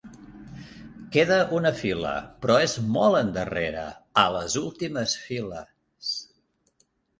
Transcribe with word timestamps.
Queda 1.15 1.37
una 1.57 1.71
fila, 1.81 2.13
però 2.45 2.55
és 2.69 2.73
molt 2.97 3.21
endarrere, 3.21 3.85
a 4.23 4.25
les 4.39 4.59
últimes 4.65 5.17
files. 5.29 6.13